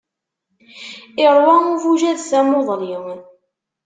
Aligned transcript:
Iṛwa 1.25 1.55
ubujad 1.73 2.19
tamuḍli. 2.29 2.95